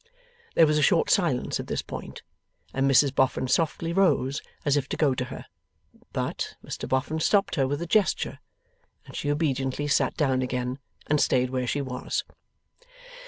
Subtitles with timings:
[0.55, 2.23] There was a short silence at this point,
[2.73, 5.45] and Mrs Boffin softly rose as if to go to her.
[6.11, 8.39] But, Mr Boffin stopped her with a gesture,
[9.05, 12.23] and she obediently sat down again and stayed where she was.